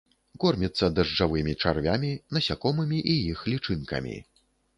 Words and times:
Корміцца 0.43 0.87
дажджавымі 0.99 1.53
чарвямі, 1.65 2.09
насякомымі 2.37 2.99
і 3.13 3.19
іх 3.35 3.45
лічынкамі. 3.53 4.17